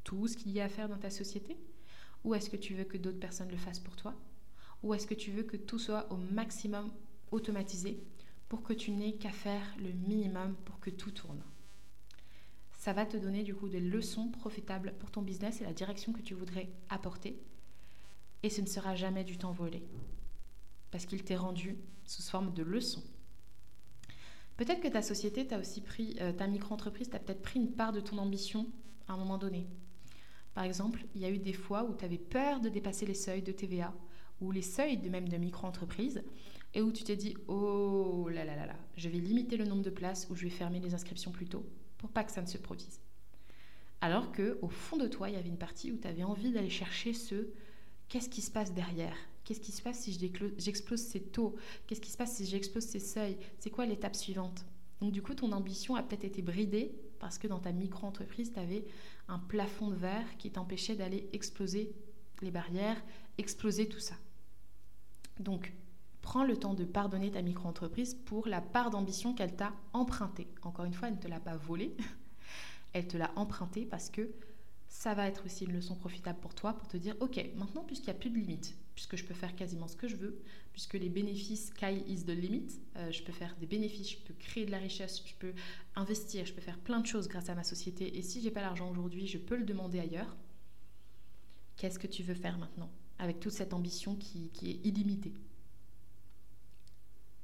tout 0.03 0.27
ce 0.27 0.38
qu'il 0.38 0.51
y 0.51 0.62
a 0.62 0.65
à 0.65 0.69
faire 0.69 0.89
dans 0.89 0.97
ta 0.97 1.09
société? 1.09 1.57
Ou 2.23 2.35
est-ce 2.35 2.50
que 2.50 2.57
tu 2.57 2.73
veux 2.73 2.83
que 2.83 2.97
d'autres 2.97 3.19
personnes 3.19 3.50
le 3.50 3.57
fassent 3.57 3.80
pour 3.80 3.95
toi? 3.95 4.15
Ou 4.83 4.94
est-ce 4.94 5.07
que 5.07 5.13
tu 5.13 5.31
veux 5.31 5.44
que 5.44 5.57
tout 5.57 5.80
soit 5.80 6.12
au 6.12 6.18
maximum 6.18 6.91
automatisé 7.31 8.00
pour 8.50 8.63
que 8.63 8.74
tu 8.74 8.91
n'aies 8.91 9.18
qu'à 9.18 9.31
faire 9.31 9.75
le 9.79 9.91
minimum 9.91 10.56
pour 10.65 10.79
que 10.79 10.89
tout 10.89 11.12
tourne. 11.12 11.44
Ça 12.77 12.94
va 12.94 13.06
te 13.06 13.18
donner 13.18 13.44
du 13.44 13.56
coup 13.56 13.68
des 13.68 13.79
leçons 13.79 14.29
profitables 14.29 14.94
pour 15.00 15.12
ton 15.12 15.21
business 15.21 15.62
et 15.62 15.65
la 15.65 15.74
direction 15.74 16.13
que 16.13 16.21
tu 16.21 16.33
voudrais 16.33 16.69
apporter. 16.89 17.38
Et 18.44 18.50
ce 18.50 18.62
ne 18.62 18.68
sera 18.68 18.95
jamais 18.95 19.24
du 19.24 19.38
temps 19.38 19.51
volé. 19.51 19.83
Parce 20.91 21.06
qu'il 21.06 21.24
t'est 21.24 21.35
rendu 21.35 21.77
sous 22.06 22.21
forme 22.21 22.53
de 22.53 22.63
leçons. 22.63 23.03
Peut-être 24.56 24.81
que 24.81 24.88
ta 24.88 25.01
société 25.01 25.45
t'a 25.45 25.59
aussi 25.59 25.81
pris, 25.81 26.15
euh, 26.21 26.31
ta 26.31 26.47
micro-entreprise 26.47 27.09
t'a 27.09 27.19
peut-être 27.19 27.41
pris 27.41 27.59
une 27.59 27.73
part 27.73 27.91
de 27.91 28.00
ton 28.00 28.18
ambition 28.18 28.68
à 29.07 29.13
un 29.13 29.18
moment 29.18 29.38
donné. 29.38 29.68
Par 30.53 30.63
exemple, 30.63 31.06
il 31.13 31.21
y 31.21 31.25
a 31.25 31.30
eu 31.30 31.38
des 31.38 31.53
fois 31.53 31.83
où 31.83 31.94
tu 31.94 32.06
avais 32.06 32.18
peur 32.18 32.59
de 32.59 32.69
dépasser 32.69 33.06
les 33.06 33.13
seuils 33.13 33.44
de 33.44 33.51
TVA 33.51 33.94
ou 34.41 34.51
les 34.51 34.62
seuils 34.63 34.97
de 34.97 35.09
même 35.09 35.30
de 35.30 35.38
micro-entreprise 35.38 36.23
et 36.77 36.81
où 36.83 36.91
tu 36.91 37.03
t'es 37.03 37.15
dit 37.15 37.35
oh 37.47 38.29
là 38.31 38.45
là 38.45 38.56
là 38.56 38.68
là, 38.68 38.75
je 38.95 39.09
vais 39.09 39.18
limiter 39.18 39.57
le 39.57 39.65
nombre 39.65 39.81
de 39.81 39.89
places 39.89 40.27
ou 40.29 40.35
je 40.35 40.44
vais 40.44 40.51
fermer 40.51 40.79
les 40.79 40.94
inscriptions 40.94 41.31
plus 41.31 41.47
tôt 41.47 41.65
pour 41.97 42.12
pas 42.12 42.24
que 42.24 42.31
ça 42.31 42.44
ne 42.44 42.45
se 42.45 42.59
produise. 42.59 43.01
Alors 44.00 44.31
que 44.31 44.59
au 44.62 44.69
fond 44.69 44.95
de 44.95 45.07
toi, 45.07 45.27
il 45.27 45.33
y 45.33 45.39
avait 45.39 45.50
une 45.50 45.57
partie 45.57 45.91
où 45.91 45.97
tu 45.97 46.07
avais 46.07 46.24
envie 46.24 46.51
d'aller 46.51 46.69
chercher 46.69 47.13
ce 47.13 47.47
qu'est-ce 48.09 48.29
qui 48.29 48.41
se 48.41 48.51
passe 48.51 48.75
derrière? 48.75 49.18
Qu'est-ce 49.44 49.59
qui 49.59 49.71
se 49.71 49.81
passe 49.81 50.01
si 50.01 50.13
j'explose 50.59 51.00
ces 51.00 51.19
taux? 51.19 51.56
Qu'est-ce 51.88 52.01
qui 52.01 52.12
se 52.12 52.18
passe 52.18 52.35
si 52.35 52.45
j'explose 52.45 52.83
ces 52.83 53.00
seuils? 53.00 53.38
C'est 53.57 53.71
quoi 53.71 53.88
l'étape 53.88 54.15
suivante? 54.15 54.63
Donc 55.01 55.12
du 55.12 55.23
coup, 55.23 55.33
ton 55.33 55.53
ambition 55.53 55.95
a 55.95 56.03
peut-être 56.03 56.25
été 56.25 56.44
bridée 56.44 56.91
parce 57.18 57.39
que 57.39 57.47
dans 57.47 57.59
ta 57.59 57.71
micro-entreprise, 57.71 58.54
tu 58.54 58.59
avais 58.59 58.85
un 59.28 59.40
plafond 59.40 59.90
de 59.90 59.95
verre 59.95 60.37
qui 60.37 60.51
t'empêchait 60.51 60.95
d'aller 60.95 61.28
exploser 61.33 61.92
les 62.44 62.51
barrières, 62.51 63.01
exploser 63.40 63.90
tout 63.90 63.99
ça. 63.99 64.13
Donc, 65.40 65.73
prends 66.27 66.43
le 66.43 66.57
temps 66.57 66.73
de 66.73 66.83
pardonner 66.83 67.31
ta 67.31 67.41
micro-entreprise 67.41 68.13
pour 68.25 68.49
la 68.49 68.59
part 68.59 68.89
d'ambition 68.89 69.33
qu'elle 69.33 69.55
t'a 69.55 69.71
empruntée. 69.93 70.49
Encore 70.61 70.83
une 70.83 70.93
fois, 70.93 71.07
elle 71.07 71.13
ne 71.13 71.21
te 71.21 71.29
l'a 71.29 71.39
pas 71.39 71.55
volée, 71.55 71.95
elle 72.93 73.07
te 73.07 73.15
l'a 73.15 73.31
empruntée 73.37 73.85
parce 73.85 74.09
que 74.09 74.29
ça 74.89 75.13
va 75.13 75.29
être 75.29 75.45
aussi 75.45 75.63
une 75.63 75.71
leçon 75.71 75.95
profitable 75.95 76.37
pour 76.41 76.53
toi 76.53 76.73
pour 76.73 76.89
te 76.89 76.97
dire, 76.97 77.15
ok, 77.21 77.41
maintenant 77.55 77.85
puisqu'il 77.85 78.07
n'y 78.07 78.17
a 78.17 78.19
plus 78.19 78.29
de 78.29 78.35
limite, 78.35 78.75
puisque 78.93 79.15
je 79.15 79.23
peux 79.23 79.33
faire 79.33 79.55
quasiment 79.55 79.87
ce 79.87 79.95
que 79.95 80.09
je 80.09 80.17
veux, 80.17 80.41
puisque 80.73 80.95
les 80.95 81.07
bénéfices, 81.07 81.67
sky 81.67 82.03
is 82.05 82.25
the 82.25 82.31
limit, 82.31 82.77
euh, 82.97 83.09
je 83.09 83.23
peux 83.23 83.31
faire 83.31 83.55
des 83.61 83.65
bénéfices, 83.65 84.11
je 84.11 84.17
peux 84.17 84.33
créer 84.33 84.65
de 84.65 84.71
la 84.71 84.79
richesse, 84.79 85.23
je 85.25 85.33
peux 85.35 85.53
investir, 85.95 86.45
je 86.45 86.51
peux 86.51 86.59
faire 86.59 86.77
plein 86.77 86.99
de 86.99 87.07
choses 87.07 87.29
grâce 87.29 87.47
à 87.47 87.55
ma 87.55 87.63
société, 87.63 88.17
et 88.17 88.21
si 88.21 88.41
j'ai 88.41 88.51
pas 88.51 88.61
l'argent 88.61 88.91
aujourd'hui, 88.91 89.27
je 89.27 89.37
peux 89.37 89.55
le 89.55 89.63
demander 89.63 90.01
ailleurs. 90.01 90.35
Qu'est-ce 91.77 91.99
que 91.99 92.07
tu 92.07 92.21
veux 92.21 92.35
faire 92.35 92.57
maintenant 92.57 92.91
avec 93.17 93.39
toute 93.39 93.53
cette 93.53 93.73
ambition 93.73 94.17
qui 94.17 94.51
est 94.61 94.85
illimitée? 94.85 95.33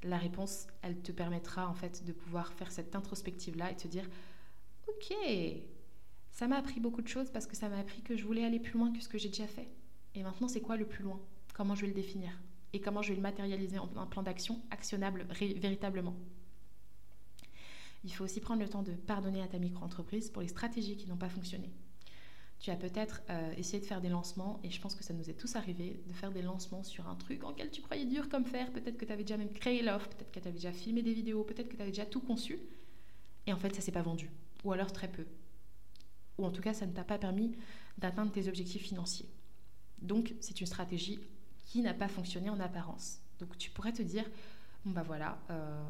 La 0.03 0.17
réponse, 0.17 0.67
elle 0.81 1.01
te 1.01 1.11
permettra 1.11 1.67
en 1.67 1.73
fait 1.73 2.03
de 2.05 2.11
pouvoir 2.11 2.53
faire 2.53 2.71
cette 2.71 2.95
introspective-là 2.95 3.71
et 3.71 3.75
te 3.75 3.87
dire, 3.87 4.09
ok, 4.87 5.15
ça 6.31 6.47
m'a 6.47 6.57
appris 6.57 6.79
beaucoup 6.79 7.01
de 7.01 7.07
choses 7.07 7.29
parce 7.29 7.47
que 7.47 7.55
ça 7.55 7.69
m'a 7.69 7.77
appris 7.77 8.01
que 8.01 8.17
je 8.17 8.25
voulais 8.25 8.43
aller 8.43 8.59
plus 8.59 8.77
loin 8.77 8.91
que 8.91 9.01
ce 9.01 9.09
que 9.09 9.17
j'ai 9.17 9.29
déjà 9.29 9.47
fait. 9.47 9.69
Et 10.15 10.23
maintenant, 10.23 10.47
c'est 10.47 10.61
quoi 10.61 10.77
le 10.77 10.85
plus 10.85 11.03
loin? 11.03 11.19
Comment 11.53 11.75
je 11.75 11.81
vais 11.81 11.87
le 11.87 11.93
définir? 11.93 12.31
Et 12.73 12.81
comment 12.81 13.01
je 13.01 13.09
vais 13.09 13.15
le 13.15 13.21
matérialiser 13.21 13.77
en 13.77 13.89
un 13.97 14.07
plan 14.07 14.23
d'action 14.23 14.61
actionnable 14.71 15.27
véritablement? 15.31 16.15
Il 18.03 18.13
faut 18.13 18.23
aussi 18.25 18.41
prendre 18.41 18.61
le 18.61 18.67
temps 18.67 18.83
de 18.83 18.93
pardonner 18.93 19.41
à 19.41 19.47
ta 19.47 19.59
micro-entreprise 19.59 20.29
pour 20.29 20.41
les 20.41 20.47
stratégies 20.47 20.97
qui 20.97 21.07
n'ont 21.07 21.17
pas 21.17 21.29
fonctionné. 21.29 21.71
Tu 22.59 22.71
as 22.71 22.75
peut-être 22.77 23.21
euh, 23.29 23.53
essayé 23.57 23.79
de 23.79 23.85
faire 23.85 23.99
des 23.99 24.09
lancements, 24.09 24.59
et 24.63 24.69
je 24.69 24.79
pense 24.79 24.95
que 24.95 25.03
ça 25.03 25.13
nous 25.13 25.29
est 25.29 25.33
tous 25.33 25.55
arrivé, 25.55 26.01
de 26.07 26.13
faire 26.13 26.31
des 26.31 26.41
lancements 26.41 26.83
sur 26.83 27.09
un 27.09 27.15
truc 27.15 27.43
en 27.43 27.53
tu 27.53 27.81
croyais 27.81 28.05
dur 28.05 28.29
comme 28.29 28.45
faire. 28.45 28.71
Peut-être 28.71 28.97
que 28.97 29.05
tu 29.05 29.11
avais 29.11 29.23
déjà 29.23 29.37
même 29.37 29.51
créé 29.51 29.81
l'offre, 29.81 30.07
peut-être 30.09 30.31
que 30.31 30.39
tu 30.39 30.47
avais 30.47 30.57
déjà 30.57 30.71
filmé 30.71 31.01
des 31.01 31.13
vidéos, 31.13 31.43
peut-être 31.43 31.67
que 31.67 31.75
tu 31.75 31.81
avais 31.81 31.91
déjà 31.91 32.05
tout 32.05 32.21
conçu, 32.21 32.59
et 33.47 33.53
en 33.53 33.57
fait 33.57 33.75
ça 33.75 33.81
s'est 33.81 33.91
pas 33.91 34.01
vendu, 34.01 34.29
ou 34.63 34.71
alors 34.71 34.93
très 34.93 35.11
peu. 35.11 35.25
Ou 36.37 36.45
en 36.45 36.51
tout 36.51 36.61
cas, 36.61 36.73
ça 36.73 36.85
ne 36.85 36.93
t'a 36.93 37.03
pas 37.03 37.17
permis 37.17 37.55
d'atteindre 37.97 38.31
tes 38.31 38.47
objectifs 38.47 38.81
financiers. 38.83 39.29
Donc, 40.01 40.33
c'est 40.39 40.59
une 40.59 40.67
stratégie 40.67 41.19
qui 41.65 41.81
n'a 41.81 41.93
pas 41.93 42.07
fonctionné 42.07 42.49
en 42.49 42.59
apparence. 42.59 43.19
Donc, 43.39 43.57
tu 43.57 43.69
pourrais 43.69 43.93
te 43.93 44.01
dire, 44.01 44.25
bon 44.85 44.91
bah 44.91 45.03
voilà, 45.03 45.39
euh, 45.49 45.83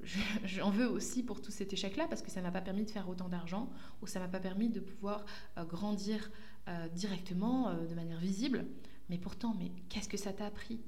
j'en 0.44 0.70
veux 0.70 0.86
aussi 0.86 1.22
pour 1.22 1.40
tout 1.42 1.50
cet 1.50 1.72
échec-là 1.72 2.06
parce 2.08 2.22
que 2.22 2.30
ça 2.30 2.40
m'a 2.40 2.50
pas 2.50 2.60
permis 2.60 2.84
de 2.84 2.90
faire 2.90 3.08
autant 3.08 3.28
d'argent 3.28 3.70
ou 4.02 4.06
ça 4.06 4.20
m'a 4.20 4.28
pas 4.28 4.40
permis 4.40 4.68
de 4.68 4.80
pouvoir 4.80 5.24
euh, 5.58 5.64
grandir 5.64 6.30
euh, 6.68 6.88
directement 6.88 7.74
de 7.74 7.94
manière 7.94 8.20
visible. 8.20 8.66
Mais 9.08 9.18
pourtant, 9.18 9.54
mais 9.58 9.72
qu'est-ce 9.88 10.08
que 10.08 10.16
ça 10.16 10.32
t'a 10.32 10.46
appris? 10.46 10.80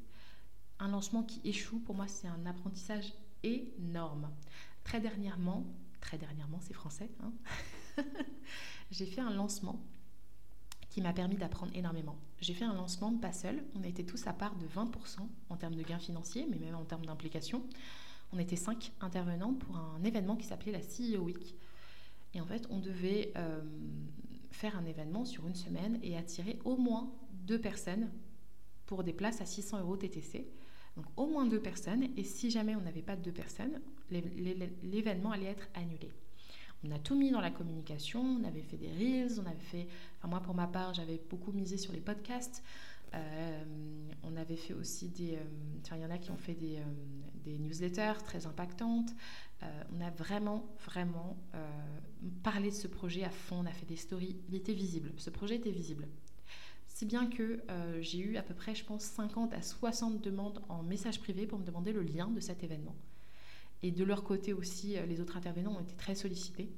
Un 0.79 0.89
lancement 0.89 1.23
qui 1.23 1.41
échoue, 1.45 1.81
pour 1.81 1.95
moi, 1.95 2.07
c'est 2.09 2.29
un 2.29 2.47
apprentissage 2.47 3.13
énorme. 3.43 4.31
Très 4.85 5.01
dernièrement, 5.01 5.67
très 6.01 6.19
dernièrement, 6.19 6.59
c'est 6.61 6.75
français, 6.75 7.11
hein 7.23 7.33
j'ai 8.91 9.07
fait 9.07 9.21
un 9.21 9.31
lancement 9.31 9.85
qui 10.93 11.01
m'a 11.01 11.15
permis 11.15 11.37
d'apprendre 11.37 11.73
énormément. 11.75 12.17
J'ai 12.43 12.53
fait 12.53 12.67
un 12.67 12.75
lancement 12.75 13.17
pas 13.17 13.33
seul, 13.33 13.65
on 13.75 13.83
était 13.83 14.03
tous 14.03 14.27
à 14.27 14.35
part 14.35 14.55
de 14.57 14.67
20% 14.67 15.21
en 15.49 15.57
termes 15.57 15.75
de 15.75 15.83
gains 15.83 15.99
financiers, 15.99 16.47
mais 16.51 16.59
même 16.59 16.75
en 16.75 16.85
termes 16.85 17.07
d'implication. 17.07 17.63
On 18.35 18.39
était 18.39 18.57
cinq 18.57 18.93
intervenants 19.01 19.55
pour 19.55 19.75
un 19.77 20.05
événement 20.05 20.37
qui 20.37 20.47
s'appelait 20.47 20.73
la 20.73 20.81
CEO 20.81 21.23
Week. 21.23 21.57
Et 22.35 22.43
en 22.43 22.47
fait, 22.47 22.67
on 22.69 22.79
devait 22.79 23.33
euh, 23.37 23.63
faire 24.51 24.77
un 24.77 24.85
événement 24.85 25.25
sur 25.25 25.47
une 25.47 25.55
semaine 25.55 25.99
et 26.03 26.15
attirer 26.19 26.59
au 26.67 26.77
moins 26.77 27.11
deux 27.47 27.59
personnes 27.59 28.11
pour 28.85 29.03
des 29.03 29.15
places 29.15 29.41
à 29.41 29.47
600 29.47 29.81
euros 29.81 29.97
TTC. 29.97 30.47
Donc 30.97 31.07
au 31.17 31.27
moins 31.27 31.47
deux 31.47 31.61
personnes. 31.61 32.07
Et 32.19 32.25
si 32.25 32.51
jamais 32.51 32.77
on 32.77 32.83
n'avait 32.83 33.01
pas 33.01 33.17
de 33.17 33.23
deux 33.23 33.33
personnes, 33.33 33.81
l'événement 34.11 35.31
allait 35.31 35.47
être 35.47 35.69
annulé 35.73 36.11
on 36.85 36.91
a 36.91 36.99
tout 36.99 37.15
mis 37.15 37.31
dans 37.31 37.41
la 37.41 37.51
communication, 37.51 38.21
on 38.21 38.45
avait 38.45 38.63
fait 38.63 38.77
des 38.77 38.91
reels, 38.91 39.41
on 39.41 39.47
avait 39.47 39.59
fait, 39.59 39.89
moi 40.27 40.41
pour 40.41 40.55
ma 40.55 40.67
part 40.67 40.95
j'avais 40.95 41.21
beaucoup 41.31 41.53
misé 41.53 41.77
sur 41.77 41.93
les 41.93 42.01
podcasts, 42.01 42.63
euh, 43.15 43.65
on 44.23 44.37
avait 44.37 44.57
fait 44.57 44.75
aussi 44.75 45.09
des, 45.09 45.35
euh, 45.35 45.95
il 45.97 46.01
y 46.01 46.05
en 46.05 46.11
a 46.11 46.19
qui 46.19 46.31
ont 46.31 46.37
fait 46.37 46.55
des, 46.55 46.79
euh, 46.79 46.85
des 47.45 47.59
newsletters 47.59 48.23
très 48.25 48.47
impactantes, 48.47 49.11
on 49.97 50.01
a 50.01 50.11
vraiment 50.11 50.67
vraiment 50.85 51.37
parlé 52.43 52.71
de 52.71 52.75
ce 52.75 52.89
projet 52.89 53.23
à 53.23 53.31
fond, 53.31 53.61
on 53.61 53.67
a 53.67 53.71
fait 53.71 53.87
des 53.87 53.95
stories, 53.95 54.37
il 54.49 54.57
était 54.57 54.73
visible, 54.73 55.13
ce 55.19 55.31
projet 55.31 55.55
était 55.55 55.71
visible. 55.71 56.09
Si 56.89 57.07
bien 57.07 57.29
que 57.29 57.63
j'ai 58.01 58.19
eu 58.19 58.37
à 58.37 58.43
peu 58.43 58.55
près, 58.55 58.75
je 58.75 58.85
pense, 58.85 59.05
50 59.05 59.55
à 59.55 59.63
60 59.63 60.21
demandes 60.21 60.61
en 60.69 60.83
message 60.83 61.21
privé 61.21 61.47
pour 61.47 61.61
me 61.61 61.65
demander 61.65 61.93
le 61.93 62.03
lien 62.03 62.27
de 62.27 62.41
cet 62.41 62.65
événement. 62.65 62.97
Et 63.83 63.91
de 63.91 64.05
leur 64.05 64.25
côté 64.25 64.53
aussi, 64.53 64.97
euh, 64.97 65.07
les 65.07 65.21
autres 65.21 65.37
intervenants 65.37 65.77
ont 65.77 65.81
été 65.81 65.95
très 65.97 66.15
sollicités. 66.15 66.71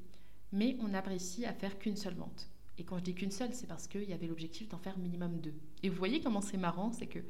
Mais 0.53 0.77
on 0.81 0.95
a 0.95 1.01
réussi 1.01 1.45
à 1.45 1.53
faire 1.53 1.79
qu'une 1.79 1.97
seule 1.97 2.15
vente. 2.15 2.49
Et 2.79 2.85
quand 2.85 2.99
je 2.99 3.05
dis 3.05 3.15
qu'une 3.15 3.31
seule, 3.31 3.55
c'est 3.55 3.67
parce 3.67 3.87
qu'il 3.87 4.05
y 4.05 4.13
avait 4.13 4.27
l'objectif 4.27 4.69
d'en 4.69 4.79
faire 4.79 4.99
minimum 4.99 5.41
deux. 5.41 5.55
Et 5.83 5.89
vous 5.89 5.97
voyez 5.97 6.21
comment 6.21 6.41
c'est 6.41 6.57
marrant, 6.57 6.93
c'est 6.93 7.07
que 7.07 7.21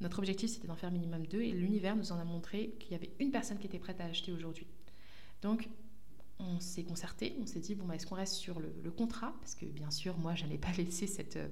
notre 0.00 0.18
objectif 0.18 0.50
c'était 0.50 0.68
d'en 0.68 0.76
faire 0.76 0.90
minimum 0.90 1.26
deux 1.26 1.42
et 1.42 1.50
l'univers 1.50 1.96
nous 1.96 2.12
en 2.12 2.18
a 2.18 2.24
montré 2.24 2.74
qu'il 2.78 2.92
y 2.92 2.94
avait 2.94 3.10
une 3.18 3.30
personne 3.30 3.58
qui 3.58 3.66
était 3.66 3.78
prête 3.78 4.00
à 4.00 4.04
acheter 4.04 4.32
aujourd'hui. 4.32 4.66
Donc 5.42 5.68
on 6.38 6.60
s'est 6.60 6.84
concerté, 6.84 7.36
on 7.40 7.46
s'est 7.46 7.60
dit 7.60 7.74
bon 7.74 7.84
bah, 7.86 7.96
est-ce 7.96 8.06
qu'on 8.06 8.14
reste 8.14 8.34
sur 8.34 8.60
le, 8.60 8.90
contrat? 8.90 9.34
Parce 9.40 9.54
que 9.54 9.66
bien 9.66 9.90
sûr 9.90 10.16
moi 10.18 10.34
je 10.34 10.44
n'allais 10.44 10.58
pas 10.58 10.72
laisser 10.78 11.06
cette 11.06 11.36
euh, 11.36 11.48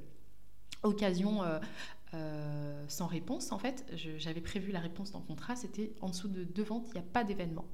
occasion 0.83 1.43
euh, 1.43 1.59
euh, 2.15 2.85
sans 2.89 3.07
réponse. 3.07 3.53
En 3.53 3.59
fait, 3.59 3.85
j'avais 4.19 4.41
prévu 4.41 4.73
la 4.73 4.81
réponse 4.81 5.13
dans 5.13 5.19
le 5.19 5.25
contrat, 5.25 5.57
c'était 5.57 5.93
en 6.01 6.11
dessous 6.11 6.29
de 6.29 6.45
deux 6.45 6.63
ventes, 6.63 6.87
il 6.89 6.93
n'y 6.95 7.01
a 7.01 7.11
pas 7.13 7.25
d'événement. 7.25 7.65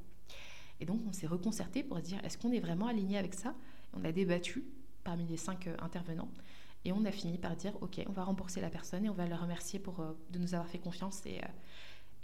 Et 0.81 0.85
donc, 0.85 1.01
on 1.09 1.13
s'est 1.13 1.27
reconcerté 1.27 1.83
pour 1.83 1.99
se 1.99 2.03
dire 2.03 2.25
est-ce 2.25 2.39
qu'on 2.39 2.53
est 2.53 2.61
vraiment 2.61 2.87
aligné 2.87 3.19
avec 3.19 3.35
ça? 3.35 3.55
On 3.95 4.05
a 4.05 4.13
débattu 4.13 4.65
parmi 5.05 5.27
les 5.27 5.37
cinq 5.37 5.67
euh, 5.67 5.77
intervenants. 5.81 6.31
Et 6.85 6.93
on 6.93 7.05
a 7.05 7.13
fini 7.13 7.39
par 7.39 7.55
dire 7.55 7.73
ok, 7.81 8.03
on 8.09 8.13
va 8.13 8.25
rembourser 8.25 8.61
la 8.61 8.69
personne 8.69 9.05
et 9.05 9.09
on 9.09 9.15
va 9.15 9.27
le 9.27 9.37
remercier 9.37 9.79
pour 9.79 10.05
de 10.31 10.39
nous 10.41 10.55
avoir 10.55 10.69
fait 10.69 10.81
confiance 10.81 11.25
et, 11.27 11.41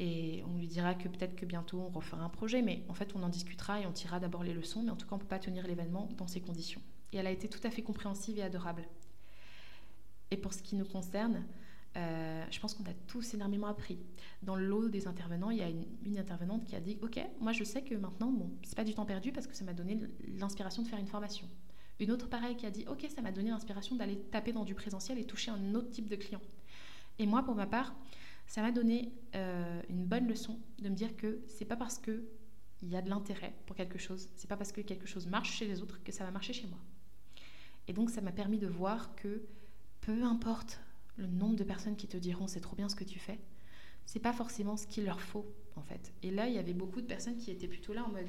et 0.00 0.42
on 0.46 0.56
lui 0.56 0.66
dira 0.66 0.94
que 0.94 1.08
peut-être 1.08 1.34
que 1.34 1.46
bientôt 1.46 1.80
on 1.80 1.88
refera 1.88 2.22
un 2.22 2.28
projet, 2.28 2.62
mais 2.62 2.82
en 2.88 2.94
fait 2.94 3.14
on 3.14 3.22
en 3.22 3.28
discutera 3.28 3.80
et 3.80 3.86
on 3.86 3.92
tirera 3.92 4.20
d'abord 4.20 4.44
les 4.44 4.54
leçons, 4.54 4.82
mais 4.82 4.90
en 4.90 4.96
tout 4.96 5.06
cas 5.06 5.14
on 5.14 5.18
ne 5.18 5.22
peut 5.22 5.28
pas 5.28 5.38
tenir 5.38 5.66
l'événement 5.66 6.08
dans 6.16 6.26
ces 6.26 6.40
conditions. 6.40 6.80
Et 7.12 7.16
elle 7.16 7.26
a 7.26 7.30
été 7.30 7.48
tout 7.48 7.60
à 7.64 7.70
fait 7.70 7.82
compréhensive 7.82 8.38
et 8.38 8.42
adorable. 8.42 8.84
Et 10.30 10.36
pour 10.36 10.52
ce 10.52 10.62
qui 10.62 10.76
nous 10.76 10.84
concerne, 10.84 11.44
euh, 11.96 12.44
je 12.50 12.60
pense 12.60 12.74
qu'on 12.74 12.84
a 12.84 12.94
tous 13.06 13.34
énormément 13.34 13.66
appris. 13.66 13.98
Dans 14.42 14.56
le 14.56 14.66
lot 14.66 14.88
des 14.88 15.06
intervenants, 15.06 15.50
il 15.50 15.58
y 15.58 15.62
a 15.62 15.68
une, 15.68 16.18
intervenante 16.18 16.64
qui 16.64 16.76
a 16.76 16.80
dit 16.80 16.98
Ok, 17.02 17.18
moi 17.40 17.52
je 17.52 17.64
sais 17.64 17.82
que 17.82 17.94
maintenant, 17.94 18.30
bon, 18.30 18.50
c'est 18.62 18.76
pas 18.76 18.84
du 18.84 18.94
temps 18.94 19.06
perdu 19.06 19.32
parce 19.32 19.46
que 19.46 19.54
ça 19.54 19.64
m'a 19.64 19.72
donné 19.72 19.98
l'inspiration 20.38 20.82
de 20.82 20.88
faire 20.88 20.98
une 20.98 21.06
formation. 21.06 21.48
Une 22.00 22.12
autre 22.12 22.28
pareille 22.28 22.56
qui 22.56 22.66
a 22.66 22.70
dit 22.70 22.84
Ok, 22.88 23.06
ça 23.14 23.22
m'a 23.22 23.32
donné 23.32 23.50
l'inspiration 23.50 23.96
d'aller 23.96 24.18
taper 24.18 24.52
dans 24.52 24.64
du 24.64 24.74
présentiel 24.74 25.18
et 25.18 25.24
toucher 25.24 25.50
un 25.50 25.74
autre 25.74 25.90
type 25.90 26.08
de 26.08 26.16
client. 26.16 26.40
Et 27.18 27.26
moi, 27.26 27.42
pour 27.42 27.54
ma 27.54 27.66
part, 27.66 27.94
ça 28.46 28.62
m'a 28.62 28.70
donné 28.70 29.12
euh, 29.34 29.82
une 29.88 30.04
bonne 30.04 30.28
leçon 30.28 30.58
de 30.78 30.88
me 30.88 30.94
dire 30.94 31.16
que 31.16 31.40
c'est 31.48 31.64
pas 31.64 31.76
parce 31.76 31.98
que 31.98 32.24
il 32.80 32.88
y 32.88 32.96
a 32.96 33.02
de 33.02 33.10
l'intérêt 33.10 33.54
pour 33.66 33.74
quelque 33.74 33.98
chose, 33.98 34.28
c'est 34.36 34.48
pas 34.48 34.56
parce 34.56 34.70
que 34.70 34.80
quelque 34.80 35.06
chose 35.06 35.26
marche 35.26 35.52
chez 35.52 35.66
les 35.66 35.82
autres 35.82 36.00
que 36.04 36.12
ça 36.12 36.24
va 36.24 36.30
marcher 36.30 36.52
chez 36.52 36.68
moi. 36.68 36.78
Et 37.88 37.92
donc, 37.92 38.10
ça 38.10 38.20
m'a 38.20 38.30
permis 38.30 38.58
de 38.58 38.68
voir 38.68 39.16
que 39.16 39.42
peu 40.00 40.22
importe 40.22 40.80
le 41.16 41.26
nombre 41.26 41.56
de 41.56 41.64
personnes 41.64 41.96
qui 41.96 42.06
te 42.06 42.16
diront 42.16 42.46
c'est 42.46 42.60
trop 42.60 42.76
bien 42.76 42.88
ce 42.88 42.96
que 42.96 43.04
tu 43.04 43.18
fais, 43.18 43.38
c'est 44.06 44.20
pas 44.20 44.32
forcément 44.32 44.76
ce 44.76 44.86
qu'il 44.86 45.04
leur 45.04 45.20
faut 45.20 45.46
en 45.76 45.82
fait. 45.82 46.12
Et 46.22 46.30
là, 46.30 46.48
il 46.48 46.54
y 46.54 46.58
avait 46.58 46.74
beaucoup 46.74 47.00
de 47.00 47.06
personnes 47.06 47.36
qui 47.36 47.50
étaient 47.50 47.68
plutôt 47.68 47.92
là 47.92 48.04
en 48.04 48.08
mode 48.08 48.28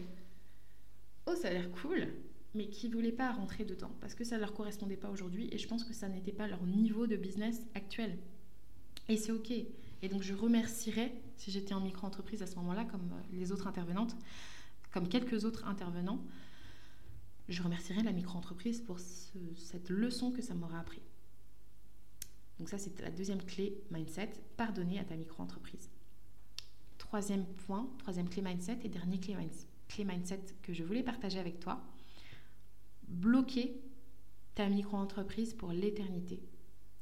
oh 1.28 1.36
ça 1.36 1.50
a 1.50 1.52
l'air 1.52 1.72
cool, 1.72 2.08
mais 2.56 2.70
qui 2.70 2.90
voulaient 2.90 3.12
pas 3.12 3.32
rentrer 3.32 3.66
dedans 3.66 3.92
parce 4.02 4.16
que 4.16 4.24
ça 4.24 4.38
leur 4.38 4.54
correspondait 4.54 4.98
pas 4.98 5.10
aujourd'hui 5.10 5.50
et 5.52 5.58
je 5.58 5.68
pense 5.68 5.84
que 5.84 5.94
ça 5.94 6.10
n'était 6.10 6.32
pas 6.32 6.48
leur 6.48 6.64
niveau 6.64 7.08
de 7.08 7.16
business 7.16 7.62
actuel. 7.76 8.18
Et 9.08 9.18
c'est 9.18 9.32
ok. 9.32 9.52
Et 9.52 10.10
donc 10.10 10.22
je 10.22 10.34
remercierais 10.34 11.14
si 11.36 11.52
j'étais 11.52 11.74
en 11.74 11.82
micro-entreprise 11.82 12.42
à 12.42 12.48
ce 12.48 12.56
moment-là, 12.56 12.86
comme 12.86 13.12
euh, 13.12 13.22
les 13.32 13.52
autres 13.52 13.68
intervenantes, 13.68 14.16
comme 14.92 15.08
quelques 15.08 15.46
autres 15.46 15.66
intervenants, 15.68 16.24
je 17.48 17.64
remercierais 17.64 18.04
la 18.04 18.12
micro-entreprise 18.12 18.82
pour 18.82 19.00
cette 19.00 19.90
leçon 19.90 20.32
que 20.32 20.42
ça 20.42 20.54
m'aurait 20.54 20.78
appris. 20.78 21.02
Donc 22.60 22.68
ça, 22.68 22.78
c'est 22.78 23.00
la 23.02 23.10
deuxième 23.10 23.42
clé 23.42 23.82
mindset, 23.90 24.32
pardonner 24.58 25.00
à 25.00 25.06
ta 25.06 25.16
micro-entreprise. 25.16 25.90
Troisième 26.98 27.46
point, 27.46 27.90
troisième 28.00 28.28
clé 28.28 28.42
mindset 28.42 28.80
et 28.84 28.90
dernier 28.90 29.20
clé, 29.20 29.36
mindset 30.04 30.42
que 30.62 30.74
je 30.74 30.84
voulais 30.84 31.02
partager 31.02 31.40
avec 31.40 31.60
toi, 31.60 31.82
bloquer 33.08 33.82
ta 34.56 34.68
micro-entreprise 34.68 35.54
pour 35.54 35.72
l'éternité, 35.72 36.42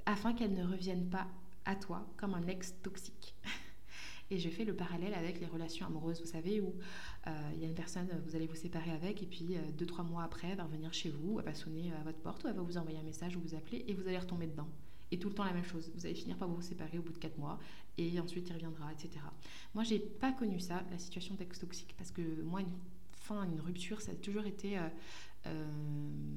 afin 0.05 0.33
qu'elle 0.33 0.53
ne 0.53 0.63
revienne 0.63 1.09
pas 1.09 1.27
à 1.65 1.75
toi 1.75 2.07
comme 2.17 2.35
un 2.35 2.47
ex 2.47 2.75
toxique. 2.83 3.35
Et 4.29 4.39
je 4.39 4.49
fais 4.49 4.65
le 4.65 4.75
parallèle 4.75 5.13
avec 5.13 5.39
les 5.39 5.45
relations 5.47 5.87
amoureuses, 5.87 6.19
vous 6.19 6.27
savez, 6.27 6.59
où 6.59 6.75
euh, 7.27 7.51
il 7.55 7.61
y 7.61 7.65
a 7.65 7.67
une 7.67 7.73
personne, 7.73 8.09
vous 8.25 8.35
allez 8.35 8.45
vous 8.45 8.55
séparer 8.55 8.91
avec, 8.91 9.23
et 9.23 9.25
puis 9.25 9.55
euh, 9.55 9.71
deux, 9.77 9.85
trois 9.85 10.03
mois 10.03 10.23
après, 10.23 10.49
elle 10.49 10.57
va 10.57 10.65
revenir 10.65 10.93
chez 10.93 11.09
vous, 11.09 11.39
elle 11.39 11.45
va 11.45 11.53
sonner 11.53 11.93
à 11.93 12.03
votre 12.03 12.19
porte, 12.19 12.43
ou 12.43 12.47
elle 12.49 12.55
va 12.55 12.61
vous 12.61 12.77
envoyer 12.77 12.99
un 12.99 13.03
message 13.03 13.37
ou 13.37 13.39
vous 13.39 13.55
appeler, 13.55 13.85
et 13.87 13.93
vous 13.93 14.05
allez 14.05 14.19
retomber 14.19 14.47
dedans. 14.47 14.67
Et 15.11 15.19
tout 15.19 15.29
le 15.29 15.35
temps 15.35 15.45
la 15.45 15.53
même 15.53 15.63
chose. 15.63 15.89
Vous 15.95 16.05
allez 16.05 16.15
finir 16.15 16.37
par 16.37 16.47
vous 16.49 16.61
séparer 16.61 16.97
au 16.97 17.01
bout 17.01 17.13
de 17.13 17.17
4 17.17 17.37
mois 17.37 17.59
et 17.97 18.19
ensuite 18.19 18.47
il 18.49 18.53
reviendra, 18.53 18.91
etc. 18.91 19.09
Moi, 19.73 19.83
j'ai 19.83 19.99
pas 19.99 20.31
connu 20.31 20.59
ça, 20.59 20.83
la 20.91 20.97
situation 20.97 21.35
toxique, 21.35 21.95
parce 21.97 22.11
que 22.11 22.21
moi, 22.43 22.61
une 22.61 22.73
fin, 23.11 23.43
une 23.43 23.59
rupture, 23.59 24.01
ça 24.01 24.11
a 24.11 24.15
toujours 24.15 24.45
été 24.45 24.77
euh, 24.77 24.87
euh, 25.47 25.65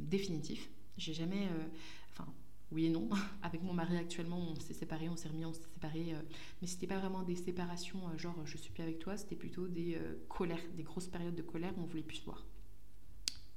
définitif. 0.08 0.68
J'ai 0.96 1.14
jamais. 1.14 1.46
Euh, 1.46 1.66
enfin, 2.10 2.26
oui 2.72 2.86
et 2.86 2.90
non. 2.90 3.08
Avec 3.42 3.62
mon 3.62 3.72
mari 3.72 3.96
actuellement, 3.96 4.38
on 4.38 4.54
s'est 4.56 4.74
séparés, 4.74 5.08
on 5.08 5.16
s'est 5.16 5.28
remis, 5.28 5.44
on 5.44 5.52
s'est 5.52 5.68
séparés. 5.74 6.14
mais 6.60 6.68
c'était 6.68 6.86
pas 6.86 6.98
vraiment 6.98 7.22
des 7.22 7.36
séparations, 7.36 8.00
genre 8.16 8.36
je 8.44 8.56
suis 8.56 8.70
plus 8.70 8.82
avec 8.82 8.98
toi, 8.98 9.16
c'était 9.16 9.36
plutôt 9.36 9.66
des 9.66 9.98
colères, 10.28 10.62
des 10.76 10.82
grosses 10.82 11.08
périodes 11.08 11.34
de 11.34 11.42
colère 11.42 11.72
où 11.76 11.82
on 11.82 11.86
voulait 11.86 12.02
plus 12.02 12.18
se 12.18 12.24
voir. 12.24 12.44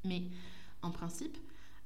Mais 0.04 0.24
en 0.82 0.92
principe, 0.92 1.38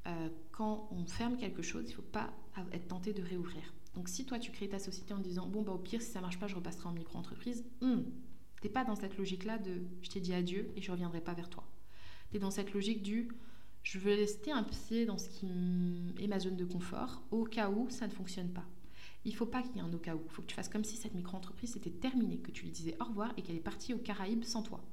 euh, 0.08 0.30
quand 0.52 0.88
on 0.92 1.06
ferme 1.06 1.38
quelque 1.38 1.62
chose, 1.62 1.84
il 1.86 1.92
ne 1.92 1.96
faut 1.96 2.02
pas 2.02 2.34
être 2.72 2.88
tenté 2.88 3.14
de 3.14 3.22
réouvrir. 3.22 3.62
Donc 3.94 4.10
si 4.10 4.26
toi 4.26 4.40
tu 4.40 4.52
crées 4.52 4.70
ta 4.70 4.80
société 4.80 5.14
en 5.14 5.20
disant 5.20 5.48
bon 5.48 5.62
bah 5.62 5.72
au 5.72 5.78
pire 5.78 6.02
si 6.02 6.12
ça 6.12 6.22
marche 6.22 6.40
pas 6.40 6.48
je 6.48 6.56
repasserai 6.56 6.88
en 6.88 6.94
micro-entreprise, 6.94 7.66
hmm, 7.82 8.02
tu 8.62 8.68
n'es 8.68 8.74
pas 8.74 8.84
dans 8.84 8.96
cette 8.96 9.18
logique-là 9.18 9.58
de 9.58 9.82
je 10.02 10.10
t'ai 10.10 10.20
dit 10.20 10.34
adieu 10.34 10.72
et 10.76 10.82
je 10.82 10.92
reviendrai 10.92 11.22
pas 11.22 11.34
vers 11.34 11.50
toi. 11.50 11.64
Tu 12.32 12.38
es 12.38 12.40
dans 12.40 12.52
cette 12.52 12.74
logique 12.74 13.02
du 13.02 13.30
je 13.84 14.00
veux 14.00 14.14
rester 14.14 14.52
un 14.52 14.64
pied 14.64 15.06
dans 15.06 15.18
ce 15.18 15.30
qui 15.30 15.48
est 16.20 16.28
ma 16.28 16.40
zone 16.40 16.58
de 16.58 16.66
confort 16.66 17.24
au 17.32 17.46
cas 17.46 17.70
où 17.70 17.90
ça 17.90 18.06
ne 18.06 18.12
fonctionne 18.12 18.50
pas. 18.50 18.66
Il 19.24 19.36
faut 19.36 19.46
pas 19.46 19.62
qu'il 19.62 19.76
y 19.76 19.80
ait 19.80 19.82
un 19.82 19.94
au 19.94 19.98
cas 19.98 20.16
où. 20.16 20.22
Il 20.26 20.32
faut 20.32 20.42
que 20.42 20.48
tu 20.48 20.56
fasses 20.56 20.70
comme 20.70 20.84
si 20.84 20.98
cette 20.98 21.14
micro-entreprise 21.14 21.76
était 21.78 21.90
terminée, 21.90 22.38
que 22.38 22.52
tu 22.52 22.64
lui 22.64 22.72
disais 22.72 22.96
au 23.00 23.06
revoir 23.06 23.34
et 23.38 23.42
qu'elle 23.42 23.56
est 23.56 23.60
partie 23.60 23.94
aux 23.94 23.98
Caraïbes 23.98 24.44
sans 24.44 24.62
toi. 24.62 24.84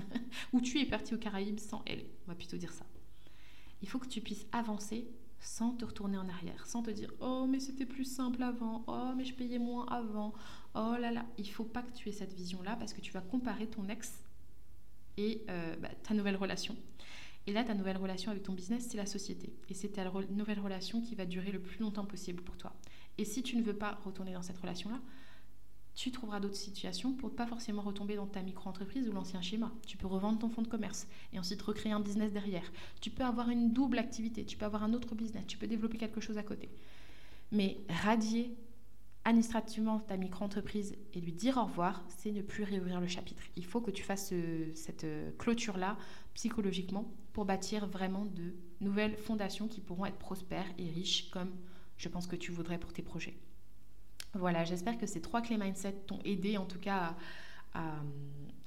Ou 0.52 0.60
tu 0.60 0.78
es 0.80 0.86
parti 0.86 1.14
aux 1.14 1.18
Caraïbes 1.18 1.60
sans 1.60 1.82
elle. 1.86 2.04
On 2.26 2.30
va 2.30 2.34
plutôt 2.34 2.56
dire 2.56 2.72
ça 2.72 2.86
il 3.82 3.88
faut 3.88 3.98
que 3.98 4.08
tu 4.08 4.20
puisses 4.20 4.46
avancer 4.52 5.08
sans 5.40 5.70
te 5.72 5.84
retourner 5.84 6.18
en 6.18 6.28
arrière, 6.28 6.66
sans 6.66 6.82
te 6.82 6.90
dire 6.90 7.12
oh 7.20 7.46
mais 7.48 7.60
c'était 7.60 7.86
plus 7.86 8.04
simple 8.04 8.42
avant, 8.42 8.84
oh 8.88 9.12
mais 9.16 9.24
je 9.24 9.34
payais 9.34 9.58
moins 9.58 9.86
avant, 9.86 10.32
oh 10.74 10.94
là 10.98 11.10
là, 11.12 11.24
il 11.38 11.48
faut 11.48 11.64
pas 11.64 11.82
que 11.82 11.92
tu 11.92 12.08
aies 12.08 12.12
cette 12.12 12.32
vision-là 12.32 12.76
parce 12.76 12.92
que 12.92 13.00
tu 13.00 13.12
vas 13.12 13.20
comparer 13.20 13.68
ton 13.68 13.88
ex 13.88 14.24
et 15.16 15.44
euh, 15.48 15.76
bah, 15.76 15.90
ta 16.02 16.14
nouvelle 16.14 16.36
relation. 16.36 16.76
Et 17.46 17.52
là, 17.52 17.64
ta 17.64 17.74
nouvelle 17.74 17.96
relation 17.96 18.30
avec 18.30 18.42
ton 18.42 18.52
business, 18.52 18.88
c'est 18.90 18.98
la 18.98 19.06
société. 19.06 19.54
Et 19.70 19.74
c'est 19.74 19.88
ta 19.88 20.04
nouvelle 20.28 20.60
relation 20.60 21.00
qui 21.00 21.14
va 21.14 21.24
durer 21.24 21.50
le 21.50 21.60
plus 21.60 21.80
longtemps 21.80 22.04
possible 22.04 22.42
pour 22.42 22.58
toi. 22.58 22.74
Et 23.16 23.24
si 23.24 23.42
tu 23.42 23.56
ne 23.56 23.62
veux 23.62 23.74
pas 23.74 23.98
retourner 24.04 24.34
dans 24.34 24.42
cette 24.42 24.58
relation-là, 24.58 25.00
tu 25.98 26.12
trouveras 26.12 26.38
d'autres 26.38 26.54
situations 26.54 27.12
pour 27.12 27.28
ne 27.28 27.34
pas 27.34 27.44
forcément 27.44 27.82
retomber 27.82 28.14
dans 28.14 28.28
ta 28.28 28.40
micro-entreprise 28.40 29.08
ou 29.08 29.12
l'ancien 29.12 29.42
schéma. 29.42 29.72
Tu 29.84 29.96
peux 29.96 30.06
revendre 30.06 30.38
ton 30.38 30.48
fonds 30.48 30.62
de 30.62 30.68
commerce 30.68 31.08
et 31.32 31.40
ensuite 31.40 31.60
recréer 31.60 31.90
un 31.90 31.98
business 31.98 32.32
derrière. 32.32 32.70
Tu 33.00 33.10
peux 33.10 33.24
avoir 33.24 33.50
une 33.50 33.72
double 33.72 33.98
activité, 33.98 34.44
tu 34.44 34.56
peux 34.56 34.64
avoir 34.64 34.84
un 34.84 34.92
autre 34.92 35.16
business, 35.16 35.44
tu 35.48 35.58
peux 35.58 35.66
développer 35.66 35.98
quelque 35.98 36.20
chose 36.20 36.38
à 36.38 36.44
côté. 36.44 36.70
Mais 37.50 37.80
radier 37.88 38.56
administrativement 39.24 39.98
ta 39.98 40.16
micro-entreprise 40.16 40.94
et 41.14 41.20
lui 41.20 41.32
dire 41.32 41.56
au 41.56 41.64
revoir, 41.64 42.04
c'est 42.08 42.30
ne 42.30 42.42
plus 42.42 42.62
réouvrir 42.62 43.00
le 43.00 43.08
chapitre. 43.08 43.42
Il 43.56 43.64
faut 43.64 43.80
que 43.80 43.90
tu 43.90 44.04
fasses 44.04 44.32
cette 44.76 45.04
clôture-là 45.36 45.98
psychologiquement 46.34 47.12
pour 47.32 47.44
bâtir 47.44 47.88
vraiment 47.88 48.24
de 48.24 48.54
nouvelles 48.80 49.16
fondations 49.16 49.66
qui 49.66 49.80
pourront 49.80 50.06
être 50.06 50.18
prospères 50.18 50.72
et 50.78 50.88
riches 50.88 51.28
comme 51.30 51.50
je 51.96 52.08
pense 52.08 52.28
que 52.28 52.36
tu 52.36 52.52
voudrais 52.52 52.78
pour 52.78 52.92
tes 52.92 53.02
projets. 53.02 53.34
Voilà, 54.34 54.64
j'espère 54.64 54.98
que 54.98 55.06
ces 55.06 55.20
trois 55.20 55.40
clés 55.40 55.56
mindset 55.56 55.92
t'ont 56.06 56.20
aidé 56.24 56.56
en 56.58 56.66
tout 56.66 56.78
cas 56.78 57.16
à, 57.74 58.02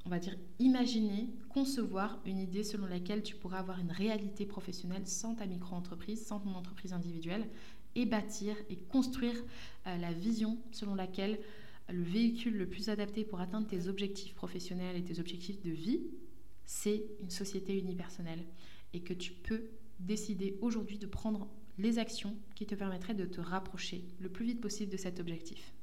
on 0.06 0.10
va 0.10 0.20
dire, 0.20 0.36
imaginer, 0.60 1.30
concevoir 1.50 2.20
une 2.26 2.40
idée 2.40 2.64
selon 2.64 2.88
laquelle 2.88 3.24
tu 3.24 3.36
pourras 3.36 3.60
avoir 3.60 3.80
une 3.80 3.92
réalité 3.92 4.46
professionnelle 4.46 5.06
sans 5.08 5.36
ta 5.36 5.46
micro-entreprise, 5.46 6.26
sans 6.26 6.40
ton 6.40 6.54
entreprise 6.56 6.94
individuelle, 6.94 7.48
et 7.96 8.06
bâtir 8.06 8.56
et 8.70 8.78
construire 8.78 9.36
euh, 9.86 9.98
la 9.98 10.14
vision 10.14 10.58
selon 10.72 10.96
laquelle 10.96 11.40
le 11.90 12.04
véhicule 12.04 12.58
le 12.58 12.68
plus 12.68 12.90
adapté 12.90 13.26
pour 13.26 13.42
atteindre 13.42 13.68
tes 13.68 13.88
objectifs 13.88 14.34
professionnels 14.34 14.96
et 14.96 15.04
tes 15.04 15.20
objectifs 15.20 15.62
de 15.62 15.72
vie, 15.72 16.02
c'est 16.66 17.04
une 17.22 17.30
société 17.30 17.78
unipersonnelle. 17.78 18.46
Et 18.94 19.02
que 19.02 19.14
tu 19.14 19.34
peux 19.34 19.64
décider 20.00 20.58
aujourd'hui 20.62 20.98
de 20.98 21.06
prendre 21.06 21.50
les 21.78 22.00
actions 22.00 22.36
qui 22.56 22.66
te 22.66 22.76
permettraient 22.76 23.14
de 23.14 23.26
te 23.26 23.42
rapprocher 23.42 24.04
le 24.20 24.30
plus 24.30 24.46
vite 24.46 24.62
possible 24.62 24.92
de 24.92 24.98
cet 24.98 25.20
objectif. 25.20 25.74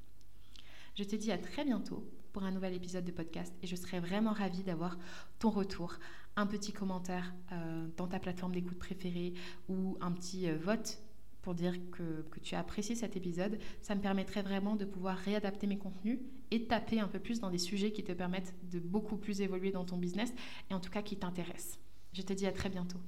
Je 0.95 1.05
te 1.05 1.17
dis 1.17 1.31
à 1.31 1.39
très 1.39 1.65
bientôt 1.65 2.05
pour 2.33 2.43
un 2.43 2.51
nouvel 2.51 2.75
épisode 2.75 3.05
de 3.05 3.13
podcast 3.13 3.53
et 3.63 3.67
je 3.67 3.77
serai 3.77 4.01
vraiment 4.01 4.33
ravie 4.33 4.63
d'avoir 4.63 4.99
ton 5.39 5.51
retour, 5.51 5.95
un 6.37 6.47
petit 6.47 6.73
commentaire 6.73 7.35
euh, 7.53 7.87
dans 7.97 8.07
ta 8.07 8.19
plateforme 8.19 8.53
d'écoute 8.53 8.79
préférée 8.79 9.35
ou 9.69 9.97
un 10.01 10.13
petit 10.13 10.49
euh, 10.49 10.57
vote 10.57 10.99
pour 11.43 11.55
dire 11.55 11.75
que, 11.91 12.23
que, 12.31 12.41
tu 12.41 12.55
as 12.55 12.59
apprécié 12.59 12.95
cet 12.95 13.17
épisode. 13.17 13.59
Ça 13.81 13.95
me 13.95 14.01
permettrait 14.01 14.43
vraiment 14.43 14.77
de 14.77 14.85
pouvoir 14.85 15.17
réadapter 15.17 15.67
mes 15.67 15.79
contenus 15.79 16.19
et 16.51 16.65
taper 16.65 17.01
un 17.01 17.09
peu 17.09 17.19
plus 17.19 17.41
dans 17.41 17.51
des 17.51 17.59
sujets 17.59 17.93
qui 17.93 18.05
te 18.05 18.13
permettent 18.13 18.55
de 18.71 18.79
beaucoup 18.79 19.17
plus 19.17 19.41
évoluer 19.41 19.71
dans 19.71 19.85
ton 19.85 19.99
business 19.99 20.33
et 20.71 20.75
en 20.75 20.81
tout 20.81 20.91
cas 20.91 21.03
qui 21.03 21.17
t'intéressent. 21.17 21.79
Je 22.13 22.23
te 22.23 22.33
dis 22.33 22.47
à 22.47 22.53
très 22.53 22.69
bientôt. 22.69 22.99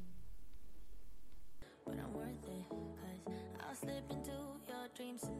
but 1.90 1.98
I'm 1.98 2.12
worth 2.14 2.46
it. 2.46 2.68
Cause 2.70 3.34
I'll 3.68 3.74
slip 3.74 4.04
into 4.10 4.30
your 4.68 4.86
dreams 4.94 5.22
tonight. 5.22 5.39